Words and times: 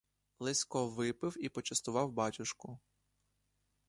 Лесько 0.39 0.87
випив 0.87 1.37
і 1.43 1.49
почастував 1.49 2.11
батюшку. 2.11 2.79